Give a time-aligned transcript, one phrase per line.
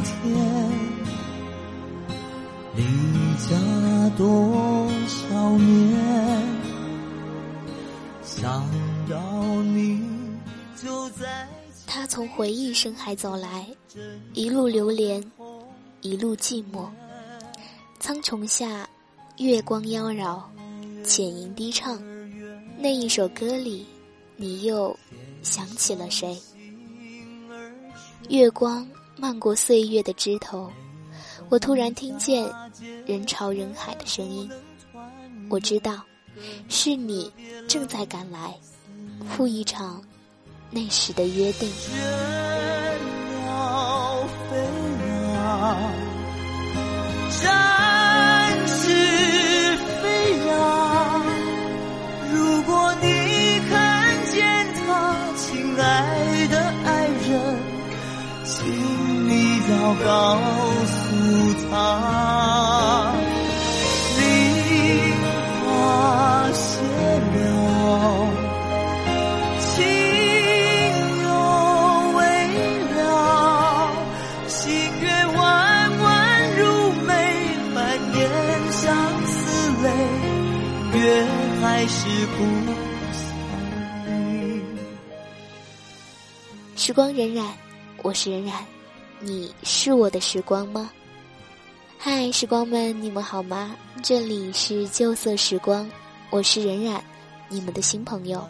[0.00, 0.70] 天，
[2.74, 2.82] 离
[3.36, 6.42] 家多少年，
[8.22, 8.64] 想
[9.08, 10.00] 到你
[10.76, 11.48] 就在。
[11.86, 13.66] 他从回忆深海走来，
[14.32, 15.22] 一路流连，
[16.00, 16.88] 一路寂寞。
[18.00, 18.88] 苍穹下，
[19.36, 20.40] 月光妖娆，
[21.04, 22.02] 浅吟低唱。
[22.78, 23.86] 那一首歌里，
[24.36, 24.98] 你又
[25.42, 26.36] 想起了谁？
[28.28, 28.86] 月光
[29.22, 30.68] 漫过岁月的枝头，
[31.48, 32.44] 我突然听见
[33.06, 34.50] 人潮人海的声音。
[35.48, 36.02] 我知道，
[36.68, 37.32] 是你
[37.68, 38.52] 正在赶来，
[39.30, 40.02] 赴一场。
[40.72, 41.70] 那时的约定。
[59.82, 60.38] 要告
[60.86, 60.94] 诉
[61.68, 61.72] 他，
[64.16, 64.20] 梨
[65.60, 65.66] 花
[66.52, 66.62] 谢
[67.34, 67.34] 了，
[69.58, 69.74] 情
[71.24, 71.26] 又
[72.16, 72.20] 未
[72.94, 72.96] 了，
[74.46, 74.62] 心
[75.00, 75.04] 月
[75.36, 75.40] 弯
[75.98, 76.06] 弯
[76.56, 76.62] 如
[77.04, 77.10] 眉，
[77.74, 77.76] 满
[78.14, 78.20] 眼
[78.70, 78.80] 相
[79.26, 79.36] 思
[79.82, 79.86] 泪，
[80.96, 81.26] 月
[81.60, 81.98] 还是
[82.36, 82.38] 不。
[86.76, 87.42] 时光荏苒，
[88.02, 88.52] 我是荏苒。
[89.24, 90.90] 你是我的时光吗？
[91.96, 93.76] 嗨，时光们，你们好吗？
[94.02, 95.88] 这里是旧色时光，
[96.30, 97.00] 我是冉冉，
[97.48, 98.44] 你们的新朋友。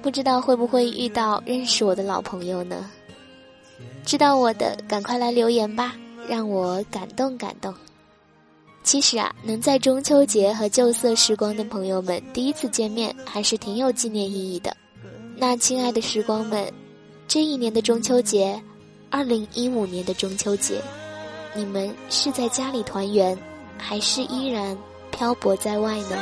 [0.00, 2.90] 不知道会不会遇到认识我的老朋友呢？
[4.02, 5.94] 知道我的，赶快来留言吧，
[6.26, 7.74] 让我感动感动。
[8.82, 14.74] 其实啊，能在中秋节和旧色时光的朋友们第一次见面，还是挺有纪念意义的。
[15.36, 16.72] 那亲爱的时光们，
[17.28, 18.58] 这一年的中秋节，
[19.10, 20.80] 二零一五年的中秋节，
[21.54, 23.38] 你们是在家里团圆，
[23.78, 24.76] 还是依然
[25.10, 26.16] 漂泊在外呢？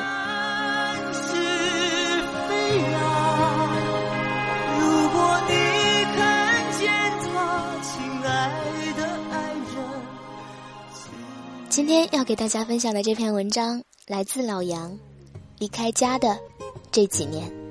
[11.68, 14.96] 今天要给大家分享的这篇文章来自老杨，
[15.58, 16.38] 离开家的
[16.92, 17.63] 这几年。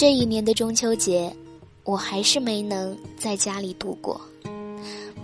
[0.00, 1.28] 这一年的中秋节，
[1.82, 4.20] 我还是没能在家里度过。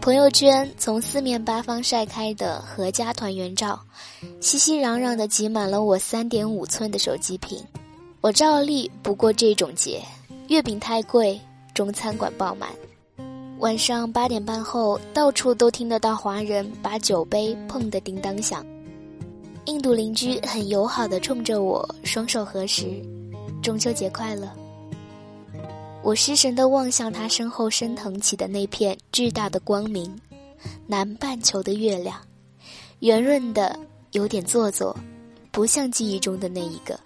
[0.01, 3.81] 朋友圈从四面八方晒开的阖家团圆照，
[4.41, 7.57] 熙熙攘攘的挤满了我三点五寸的手机屏。
[8.21, 10.03] 我照例不过这种节，
[10.49, 11.41] 月饼太贵，
[11.73, 12.69] 中餐馆爆满。
[13.61, 18.67] 晚上八点半后，到处都听得到华人把酒杯碰得叮当响。
[19.67, 23.01] 印度邻居很友好的冲着我双手合十，
[23.63, 24.49] 中秋节快乐。
[26.05, 30.15] 我失神的望向他身后升腾起的那片巨大的光明，
[30.87, 32.21] 南半球的月亮，
[32.99, 33.75] 圆润的
[34.13, 34.95] 有点做作，
[35.51, 37.01] 不像记忆中的那一个。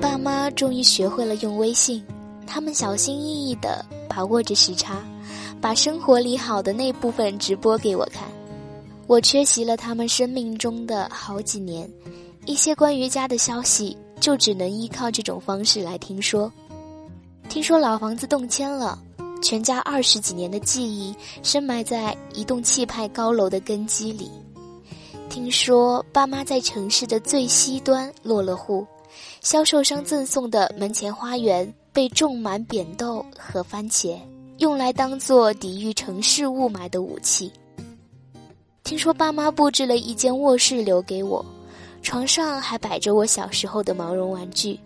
[0.00, 2.00] 爸妈终于学会了用微信，
[2.46, 5.02] 他们小心翼翼地把握着时差，
[5.60, 8.28] 把生活里好的那部分直播给我看。
[9.08, 11.90] 我缺席了他们生命中的好几年，
[12.48, 16.50] 一些关于家的消息就只能依靠这种方式来听说。
[17.46, 18.98] 听说老房子动迁了，
[19.42, 24.30] 全家二十几年的记忆深埋在一栋气派高楼的根基里。
[25.28, 28.86] 听说爸妈在城市的最西端落了户。
[29.42, 34.18] 销售商赠送的门前花园被种满扁豆和番茄，
[34.56, 37.52] 用来当做抵御城市雾霾的武器。
[38.84, 41.44] 听说爸妈布置了一间卧室留给我，
[42.02, 44.78] 床上还摆着我小时候的毛绒玩具。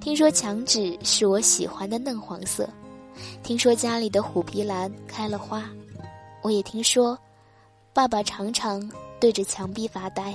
[0.00, 2.68] 听说墙纸是我喜欢的嫩黄色。
[3.42, 5.64] 听说家里的虎皮兰开了花。
[6.42, 7.18] 我也听说，
[7.92, 10.34] 爸爸常常对着墙壁发呆，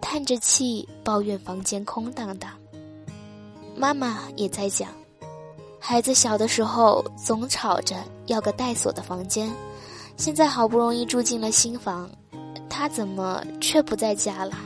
[0.00, 2.50] 叹着气抱怨房间空荡荡。
[3.76, 4.88] 妈妈也在讲，
[5.78, 7.96] 孩子小的时候总吵着
[8.26, 9.50] 要个带锁的房间，
[10.16, 12.10] 现在好不容易住进了新房，
[12.68, 14.56] 他怎么却不在家了？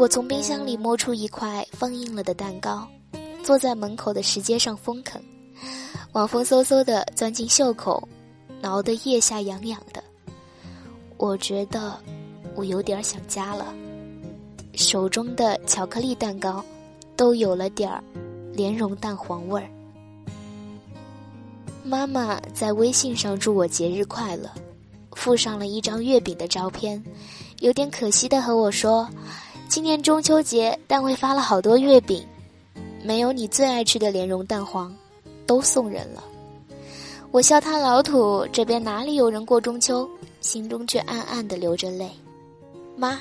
[0.00, 2.88] 我从冰箱里摸出一块放硬了的蛋糕，
[3.42, 5.22] 坐在门口的石阶上疯啃，
[6.12, 8.08] 晚风嗖嗖的钻进袖口，
[8.62, 10.02] 挠得腋下痒痒的。
[11.18, 11.94] 我觉得。
[12.56, 13.72] 我有点想家了，
[14.74, 16.62] 手中的巧克力蛋糕
[17.14, 18.02] 都有了点儿
[18.52, 19.70] 莲蓉蛋黄味儿。
[21.84, 24.50] 妈妈在微信上祝我节日快乐，
[25.12, 27.02] 附上了一张月饼的照片，
[27.60, 29.08] 有点可惜的和我说
[29.70, 32.26] ：“今年中秋节单位发了好多月饼，
[33.04, 34.92] 没有你最爱吃的莲蓉蛋黄，
[35.46, 36.24] 都送人了。”
[37.30, 42.10] 我笑他老土，这边哪里有人过中秋，心中却暗暗的流着泪。
[42.96, 43.20] 妈，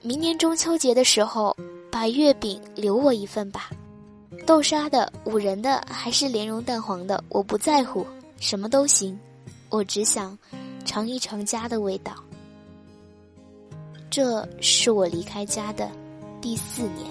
[0.00, 1.54] 明年中秋节的时候，
[1.90, 3.68] 把月饼留我一份吧。
[4.46, 8.06] 豆沙的、五仁的还是莲蓉蛋黄的，我不在乎，
[8.38, 9.20] 什么都行。
[9.68, 10.36] 我只想
[10.86, 12.14] 尝一尝家的味道。
[14.10, 15.88] 这是我离开家的
[16.40, 17.06] 第四年。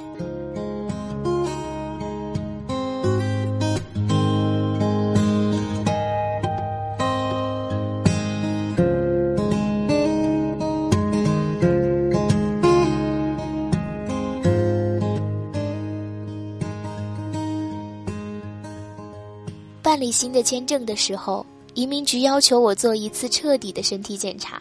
[19.81, 24.58] 办理新的签证的时候，移民局要求我做一次彻底的身体检查。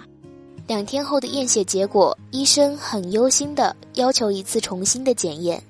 [0.68, 5.60] 两天后的验血结果，医生很忧心的要求一次重新的检验。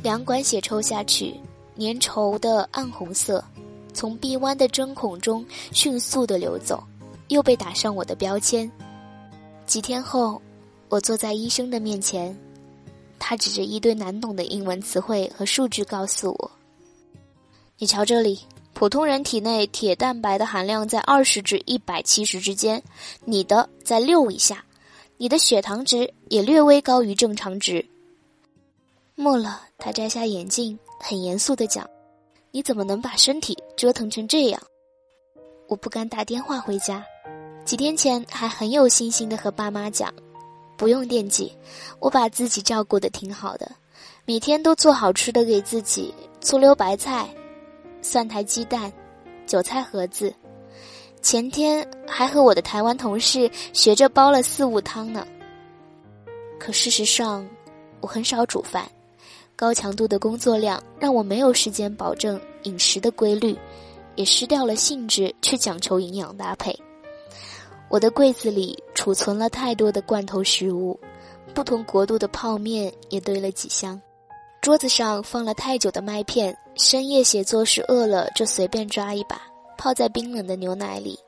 [0.00, 1.34] 两管血抽下去，
[1.76, 3.44] 粘稠的暗红色，
[3.92, 6.80] 从臂弯的针孔中迅速的流走，
[7.26, 8.70] 又被打上我的标签。
[9.66, 10.40] 几天后，
[10.88, 12.32] 我坐在医生的面前，
[13.18, 16.50] 他指着一堆难懂的英文词汇和数据告诉我
[17.76, 18.38] ：“你瞧这里。”
[18.78, 22.80] 普通人体内铁蛋白的含量在二十至一百七十之间，
[23.24, 24.64] 你的在六以下，
[25.16, 27.84] 你的血糖值也略微高于正常值。
[29.16, 31.90] 末了，他摘下眼镜，很严肃的讲
[32.52, 34.62] ：“你怎么能把身体折腾成这样？”
[35.66, 37.04] 我不敢打电话回家，
[37.64, 40.14] 几天前还很有信心的和爸妈讲
[40.78, 41.52] ：“不用惦记，
[41.98, 43.72] 我把自己照顾的挺好的，
[44.24, 47.28] 每天都做好吃的给自己，醋溜白菜。”
[48.00, 48.92] 蒜苔鸡蛋，
[49.46, 50.32] 韭菜盒子，
[51.20, 55.26] 前天还和我的台湾同事学着煲了四物汤呢。
[56.58, 57.46] 可事实上，
[58.00, 58.88] 我很少煮饭，
[59.54, 63.56] 高强度的工作量让我没有时间保证饮食的规律，
[64.14, 66.76] 也失掉了兴致去讲求营养搭配。
[67.88, 70.98] 我的柜子里储存了太多的罐头食物，
[71.54, 74.00] 不同国度的泡面也堆了几箱。
[74.68, 79.40] 桌子上放了太久的麦片，深夜写作时饿了就随便抓一把，
[79.78, 81.18] 泡在冰冷的牛奶里，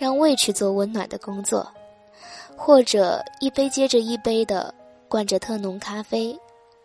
[0.00, 1.64] 让胃去做温暖的工作，
[2.56, 4.74] 或者一杯接着一杯的
[5.08, 6.36] 灌着特浓咖啡，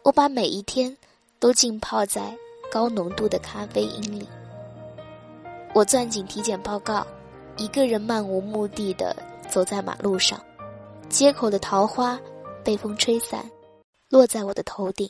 [0.03, 0.95] 我把每一天
[1.39, 2.31] 都浸泡在
[2.71, 4.29] 高浓度的咖啡因里。
[5.73, 7.03] 我攥紧体检报告，
[7.57, 9.15] 一个人漫无目的的
[9.49, 10.39] 走在马路上，
[11.09, 12.19] 街口的桃花
[12.63, 13.49] 被风吹散，
[14.09, 15.09] 落在我的头顶。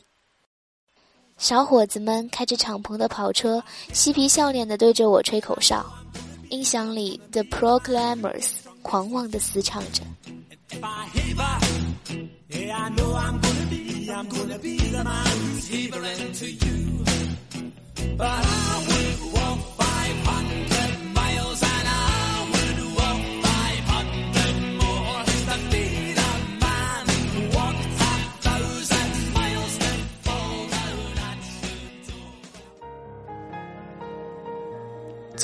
[1.36, 5.84] 小伙子们开着敞篷的跑车，嬉皮笑脸地对着我吹口哨，
[6.48, 8.46] 音响里的 Proclaimers
[8.82, 10.02] 狂妄地嘶唱着。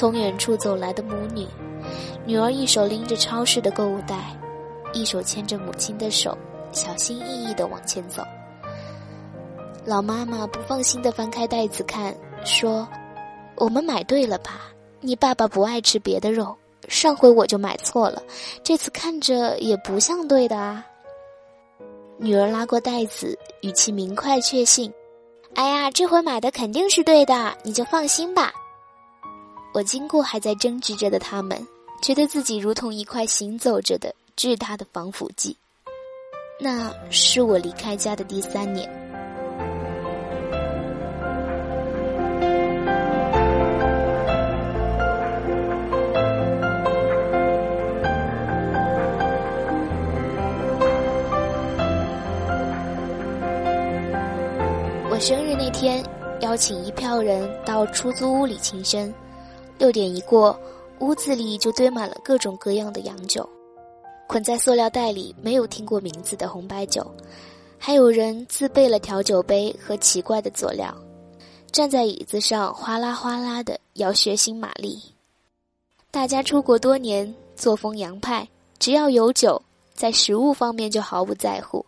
[0.01, 1.47] 从远处走来的母女，
[2.25, 4.35] 女儿一手拎着超市的购物袋，
[4.95, 6.35] 一手牵着母亲的手，
[6.73, 8.23] 小心翼翼地往前走。
[9.85, 12.17] 老妈妈不放心地翻开袋子看，
[12.47, 12.89] 说
[13.57, 14.73] ：“我们买对了吧？
[15.03, 16.57] 你爸爸不爱吃别的肉，
[16.89, 18.23] 上回我就买错了，
[18.65, 20.83] 这次看着也不像对的啊。”
[22.17, 24.91] 女儿拉过袋子，语气明快确信
[25.57, 28.51] ：“哎呀，这回买的肯定是对的，你就放心吧。”
[29.73, 31.67] 我经过还在争执着的他们，
[32.03, 35.57] 觉得自己如同一块行走着的巨大的防腐剂。
[36.59, 38.91] 那是我离开家的第三年。
[55.09, 56.05] 我生日那天，
[56.41, 59.13] 邀请一票人到出租屋里庆生。
[59.81, 60.61] 六点一过，
[60.99, 63.49] 屋子里就堆满了各种各样的洋酒，
[64.27, 67.11] 捆在塑料袋里没有听过名字的红白酒，
[67.79, 70.95] 还有人自备了调酒杯和奇怪的佐料，
[71.73, 75.03] 站在椅子上哗啦哗啦的摇血腥玛丽。
[76.11, 78.47] 大家出国多年，作风洋派，
[78.79, 79.63] 只要有酒，
[79.95, 81.83] 在食物方面就毫不在乎，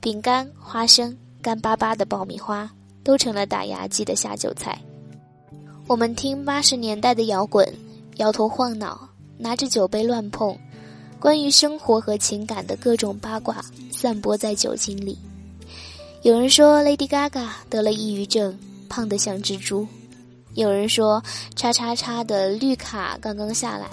[0.00, 2.68] 饼干、花生、干巴巴的爆米花
[3.04, 4.76] 都成了打牙祭的下酒菜。
[5.88, 7.66] 我们听八十年代的摇滚，
[8.16, 10.54] 摇头晃脑，拿着酒杯乱碰，
[11.18, 15.16] 关于生活和情感的各种八卦散播在酒精里。
[16.20, 18.54] 有人说 Lady Gaga 得了抑郁症，
[18.90, 19.86] 胖得像蜘蛛；
[20.52, 21.22] 有人说
[21.56, 23.88] 叉叉叉的绿卡刚刚下来，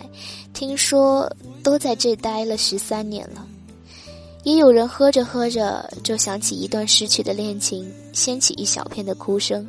[0.54, 1.34] 听说
[1.64, 3.48] 都在这待了十三年了。
[4.44, 9.66] 也有人喝着喝着就想起一段失去的恋情，掀起一小片的哭声。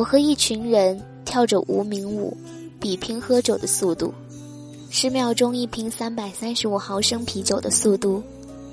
[0.00, 2.34] 我和一群人跳着无名舞，
[2.80, 4.14] 比拼喝酒的速度，
[4.88, 8.22] 十秒钟一瓶三百三十五毫升啤酒的速度，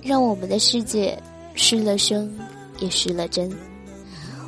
[0.02, 1.22] 让我们的世界。
[1.54, 2.34] 失了声，
[2.80, 3.52] 也失了真。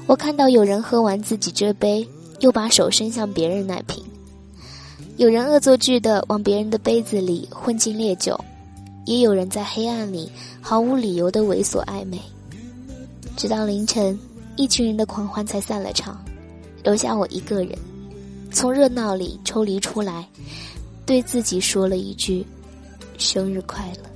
[0.08, 2.08] 我看到有人喝完自己这杯，
[2.40, 4.02] 又把手伸向别人那瓶；
[5.18, 8.40] 有人恶作剧的往别人的杯子里混进烈酒，
[9.06, 10.32] 也有人在黑暗里
[10.62, 12.18] 毫无理由的猥琐暧昧。
[13.36, 14.18] 直到凌晨，
[14.56, 16.24] 一群人的狂欢才散了场，
[16.84, 17.78] 留下我一个人，
[18.52, 20.28] 从热闹里抽离出来，
[21.06, 22.46] 对自己说了一句
[23.18, 24.10] ：“生日快乐。”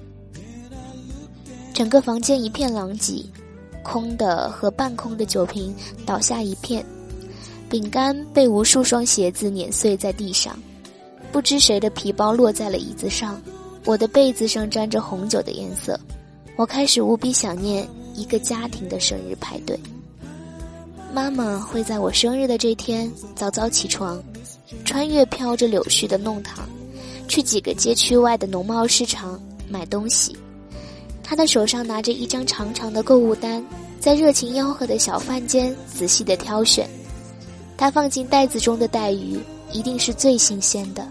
[1.74, 3.24] 整个房间一片狼藉，
[3.84, 5.74] 空的和半空的酒瓶
[6.06, 6.86] 倒下一片，
[7.70, 10.58] 饼干被无数双鞋子碾碎在地上，
[11.32, 13.42] 不知谁的皮包落在了椅子上，
[13.86, 16.00] 我的被子上沾着红酒的颜色。
[16.56, 19.78] 我开始无比想念一个家庭的生日派对。
[21.14, 24.20] 妈妈会在我生日的这天早早起床，
[24.84, 26.68] 穿越飘着柳絮的弄堂，
[27.28, 29.40] 去几个街区外的农贸市场
[29.70, 30.36] 买东西。
[31.22, 33.64] 他的手上拿着一张长长的购物单，
[34.00, 36.90] 在热情吆喝的小贩间仔细的挑选。
[37.78, 39.40] 他放进袋子中的带鱼
[39.72, 41.08] 一定是最新鲜的，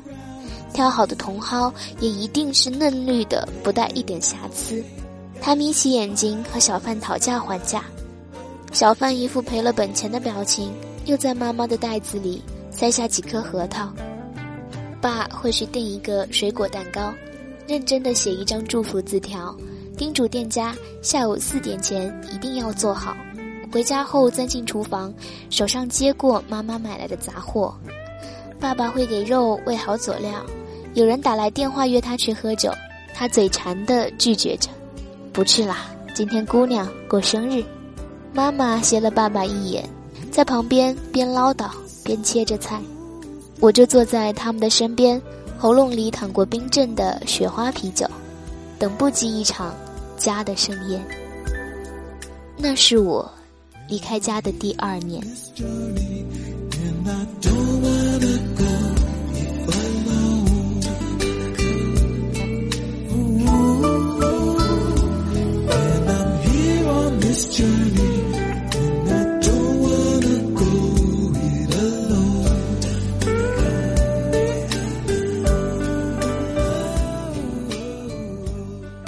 [0.73, 4.83] 挑好的茼蒿也一定是嫩绿的，不带一点瑕疵。
[5.41, 7.85] 他眯起眼睛和小贩讨价还价，
[8.73, 10.73] 小贩一副赔了本钱的表情，
[11.05, 13.93] 又在妈妈的袋子里塞下几颗核桃。
[14.99, 17.13] 爸会去订一个水果蛋糕，
[17.69, 19.55] 认真的写一张祝福字条。
[19.95, 23.15] 叮嘱店家下午四点前一定要做好。
[23.71, 25.13] 回家后钻进厨房，
[25.51, 27.75] 手上接过妈妈买来的杂货。
[28.59, 30.45] 爸爸会给肉喂好佐料。
[30.95, 32.73] 有人打来电话约他去喝酒，
[33.15, 34.71] 他嘴馋的拒绝着，
[35.31, 35.89] 不去啦。
[36.15, 37.63] 今天姑娘过生日。
[38.35, 39.89] 妈妈斜了爸爸一眼，
[40.31, 41.69] 在旁边边唠叨
[42.03, 42.81] 边切着菜。
[43.61, 45.21] 我就坐在他们的身边，
[45.59, 48.07] 喉咙里淌过冰镇的雪花啤酒。
[48.79, 49.73] 等不及一场
[50.17, 51.01] 家的盛宴，
[52.57, 53.31] 那是我
[53.89, 55.23] 离开家的第二年。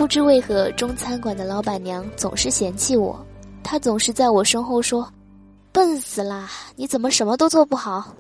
[0.05, 3.25] 不知为何，中餐馆的老板娘总是嫌弃我。
[3.63, 5.11] 她总是在我身后说
[5.73, 8.15] ：“笨死啦，你怎么什么都做不好？”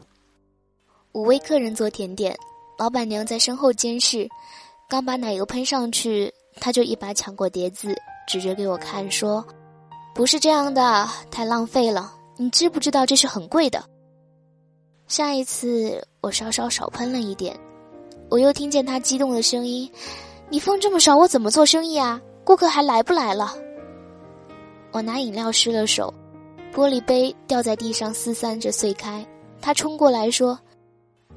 [1.12, 2.34] 我为客人做甜点，
[2.78, 4.26] 老板娘在身后监视。
[4.88, 7.94] 刚把奶油喷上去，她就一把抢过碟子，
[8.26, 9.46] 指着给我看，说
[10.16, 12.14] ：“不是这样的，太浪费了。
[12.38, 13.84] 你知不知道这是很贵的？”
[15.06, 17.54] 下一次我稍稍少喷了一点，
[18.30, 19.86] 我又听见她激动的声音。
[20.50, 22.20] 你放这么少，我怎么做生意啊？
[22.44, 23.54] 顾客还来不来了？
[24.92, 26.12] 我拿饮料湿了手，
[26.72, 29.26] 玻璃杯掉在地上四散着碎开。
[29.60, 30.58] 他冲过来说：“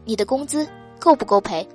[0.04, 0.68] 你的工资
[1.00, 1.68] 够不够赔？”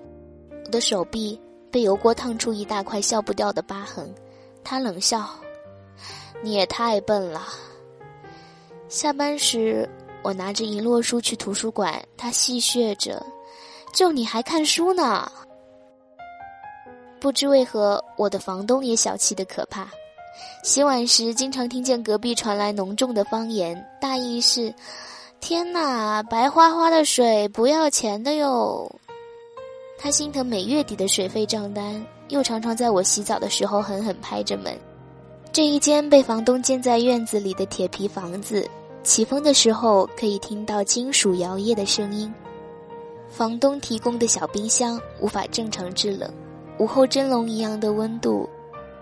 [0.65, 4.15] 我的手臂被油锅烫出一大块消不掉的疤痕。
[4.63, 5.29] 他冷笑
[6.43, 7.49] ：“你也太笨了。”
[8.89, 9.89] 下班时，
[10.23, 13.25] 我拿着一摞书去图书馆，他戏谑着
[13.93, 15.33] ：“就你还看书呢？”
[17.23, 19.87] 不知为何，我的房东也小气的可怕。
[20.65, 24.75] 洗碗时，经常听见隔壁传来浓重的方言，大意是
[25.39, 28.91] ：“天哪，白花花的水不要钱的哟。”
[29.97, 34.77] 他心疼每月底的水费账单，又常常在我洗澡的时候狠狠拍着门。
[35.53, 38.69] 这一间被房东建在院子里的铁皮房子，
[39.05, 42.35] 起风的时候可以听到金属摇曳的声音。
[43.31, 46.29] 房东提供的小冰箱无法正常制冷。
[46.83, 48.49] 午后蒸笼一样的温度，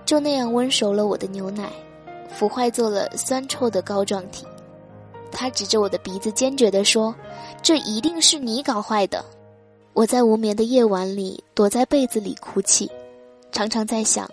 [0.04, 1.72] 就那样温熟了我的牛奶，
[2.28, 4.44] 腐坏做了酸臭的膏状体。
[5.32, 7.14] 他指着我的鼻子，坚决地说
[7.62, 9.24] ：“这一定是你搞坏的。”
[9.94, 12.90] 我在无眠的夜晚里躲在被子里哭泣，
[13.50, 14.28] 常常在想：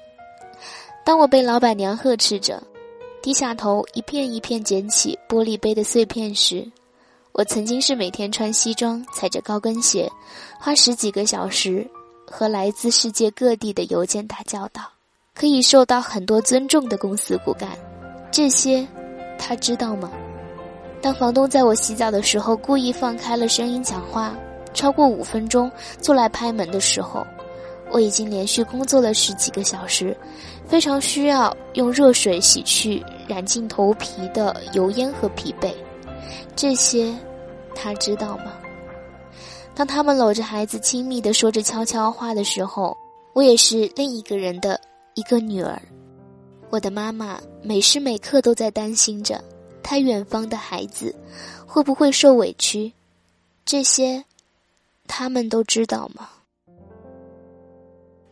[1.05, 2.61] 当我被老板娘呵斥着，
[3.21, 6.69] 低下头一片一片捡起玻璃杯的碎片时，
[7.31, 10.11] 我曾经是每天穿西装，踩着高跟鞋，
[10.59, 11.89] 花十几个小时
[12.37, 14.83] 和来自世界各地的邮件打交道，
[15.33, 17.67] 可以受到很多尊重的公司骨干。
[18.29, 18.87] 这些，
[19.39, 20.11] 他知道吗？
[21.01, 24.37] 当房东在我洗澡的时候故意放开了声音讲话，
[24.71, 27.25] 超过五分钟就来拍门的时候，
[27.89, 30.15] 我已经连续工作了十几个小时，
[30.67, 35.73] 非常需要用热水洗去染进头皮的油烟和疲惫。
[36.55, 37.11] 这些。
[37.79, 38.53] 他知道吗？
[39.77, 42.97] 当他们搂着孩子，亲密的说着悄悄话的时候，
[43.33, 44.81] 我也是另一个人的
[45.13, 45.79] 一个女儿。
[46.71, 49.39] 我的妈妈每时每刻都在担心着，
[49.83, 51.15] 她远方的孩子
[51.67, 52.91] 会不会受委屈？
[53.65, 54.25] 这些，
[55.05, 56.27] 他们都知道吗？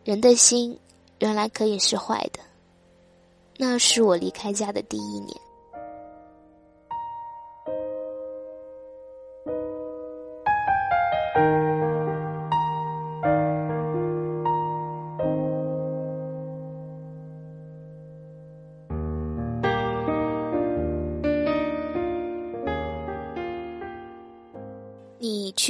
[0.02, 0.76] 人的心
[1.20, 2.40] 原来可以是坏的。
[3.56, 5.45] 那是我离开家的第一年。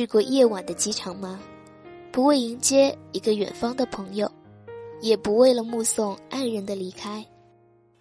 [0.06, 1.40] 去过夜晚的机场吗？
[2.12, 4.30] 不为迎接一个远方的朋友，
[5.00, 7.26] 也不为了目送爱人的离开，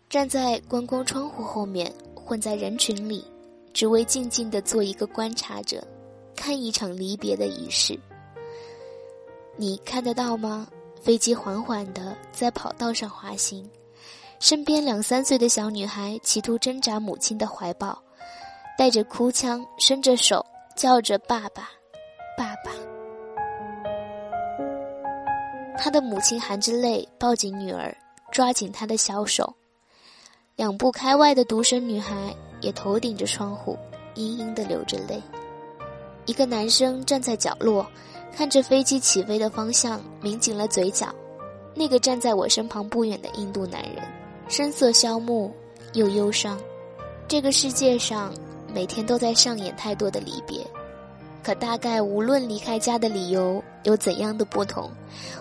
[0.08, 3.26] 站在观光窗户后面，混在人群里，
[3.74, 5.84] 只为静静的做一个观察者。
[6.36, 8.00] 看一场离别的仪式，
[9.58, 10.68] 你看得到吗？
[11.02, 13.68] 飞机缓缓地在跑道上滑行，
[14.40, 18.00] 身边两三岁的小女孩企图挣扎母亲的怀抱，
[18.78, 21.72] 带着哭腔，伸着手叫着“爸爸，
[22.38, 22.72] 爸爸”。
[25.78, 27.96] 她的母亲含着泪抱紧女儿，
[28.32, 29.54] 抓紧她的小手。
[30.56, 33.78] 两步开外的独生女孩也头顶着窗户，
[34.16, 35.22] 嘤嘤的流着泪。
[36.26, 37.86] 一个男生站在角落，
[38.34, 41.14] 看着飞机起飞的方向，抿紧了嘴角。
[41.76, 44.02] 那个站在我身旁不远的印度男人，
[44.48, 45.54] 声色消木
[45.94, 46.58] 又忧伤。
[47.28, 48.34] 这个世界上
[48.74, 50.66] 每天都在上演太多的离别，
[51.46, 54.90] 可大概无论离开家的理由有怎样的不同，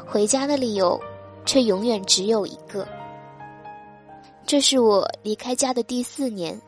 [0.06, 1.00] 回家的理由
[1.46, 2.86] 却永远只有一个。
[4.44, 6.60] 这是我离开家的第四年。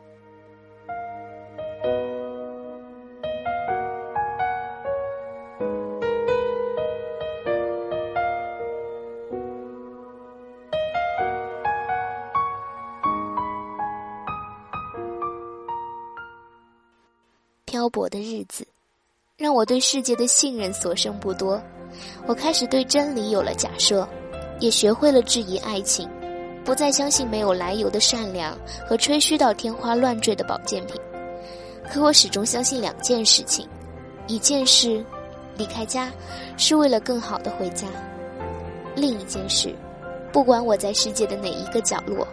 [17.67, 18.67] 漂泊的日子，
[19.39, 21.63] 让我对世界的信任所剩不多。
[22.27, 24.09] 我开始对真理有了假设，
[24.61, 26.09] 也学会了质疑爱情，
[26.65, 28.57] 不再相信没有来由的善良
[28.89, 30.97] 和吹嘘到天花乱坠的保健品。
[31.93, 33.69] 可我始终相信两件事情：
[34.27, 35.05] 一件事，
[35.59, 36.11] 离开家
[36.57, 37.87] 是为了更好的回家；
[38.95, 39.75] 另一件事，
[40.33, 42.27] 不管我在世界的哪一个角落，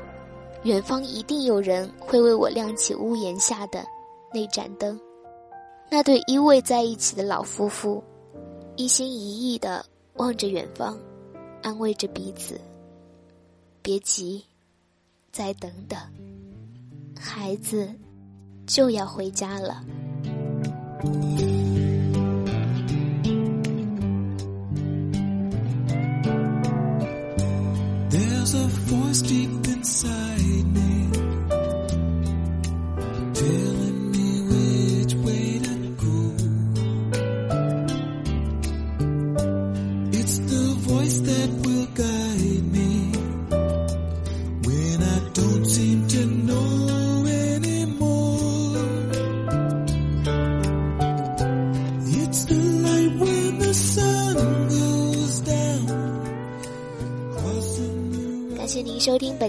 [0.63, 3.83] 远方一定有人会为我亮起屋檐下的
[4.33, 4.97] 那盏灯。
[5.95, 8.03] 那对依偎在一起的老夫妇，
[8.75, 10.97] 一心一意的望着远方，
[11.61, 12.59] 安慰着彼此
[13.83, 14.43] ：“别急，
[15.31, 15.99] 再等等，
[17.15, 17.87] 孩子
[18.65, 19.83] 就要回家了。”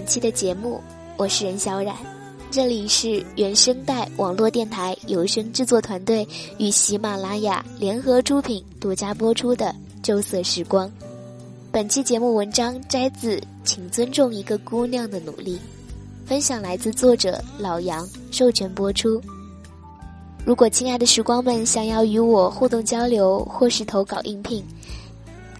[0.05, 0.79] 期的节目，
[1.17, 1.95] 我是任小冉，
[2.51, 6.27] 这里是原声带网络电台有声制作团队
[6.59, 9.65] 与喜马拉雅联合出品、独家播出的
[10.03, 10.87] 《旧色时光》。
[11.71, 15.55] 本期节目文章摘自《请尊重一个姑娘的努力》，
[16.27, 19.19] 分享来自作者老杨，授权播出。
[20.45, 24.63] 如果亲爱的时光们想要与我互动交流或是投稿应聘，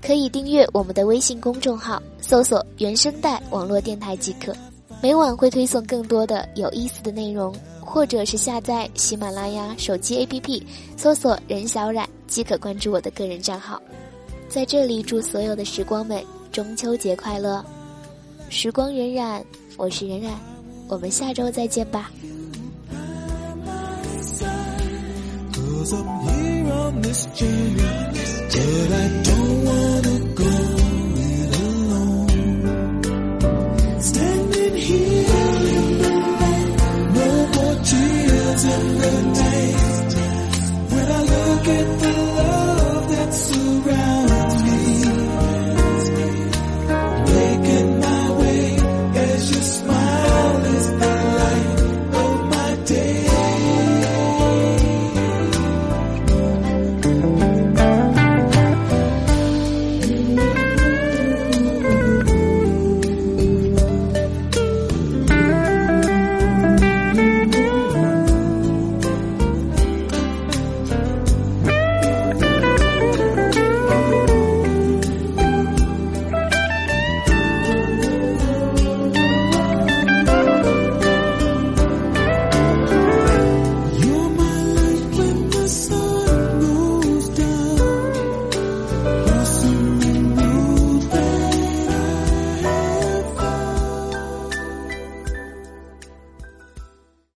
[0.02, 4.52] 可以订阅我们的微信公众号，搜索“原声带网络电台”即可。
[5.00, 10.64] 每晚会推送更多的有意思的内容，或者是下载喜马拉雅手机 APP，
[10.98, 13.80] 搜索“任小冉”即可关注我的个人账号。
[14.50, 16.20] 在这里，祝所有的时光们
[16.52, 17.64] 中秋节快乐！
[18.50, 19.44] 时光荏苒，
[19.78, 20.32] 我是荏苒，
[20.88, 22.10] 我们下周再见吧。